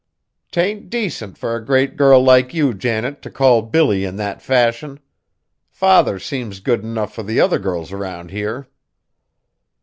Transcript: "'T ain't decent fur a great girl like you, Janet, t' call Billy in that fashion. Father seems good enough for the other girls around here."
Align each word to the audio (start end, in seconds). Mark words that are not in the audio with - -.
"'T 0.51 0.59
ain't 0.59 0.89
decent 0.89 1.37
fur 1.37 1.57
a 1.57 1.63
great 1.63 1.95
girl 1.95 2.19
like 2.23 2.55
you, 2.55 2.73
Janet, 2.73 3.21
t' 3.21 3.29
call 3.29 3.61
Billy 3.61 4.03
in 4.03 4.15
that 4.15 4.41
fashion. 4.41 4.99
Father 5.69 6.17
seems 6.17 6.59
good 6.59 6.79
enough 6.81 7.13
for 7.13 7.21
the 7.21 7.39
other 7.39 7.59
girls 7.59 7.91
around 7.91 8.31
here." 8.31 8.67